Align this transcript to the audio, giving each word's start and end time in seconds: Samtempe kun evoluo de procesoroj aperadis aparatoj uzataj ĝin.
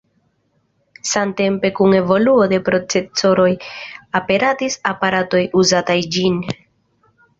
Samtempe 1.09 1.69
kun 1.79 1.93
evoluo 1.97 2.47
de 2.53 2.59
procesoroj 2.69 3.47
aperadis 4.21 4.79
aparatoj 4.93 5.43
uzataj 5.63 5.99
ĝin. 6.17 6.41